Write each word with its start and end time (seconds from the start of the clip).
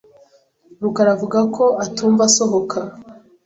rukara 0.81 1.09
avuga 1.15 1.39
ko 1.55 1.63
atumva 1.85 2.21
asohoka. 2.29 2.77